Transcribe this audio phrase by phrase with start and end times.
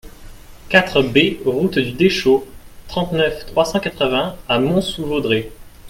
[0.67, 2.47] quatre B route du Deschaux,
[2.87, 5.51] trente-neuf, trois cent quatre-vingts à Mont-sous-Vaudrey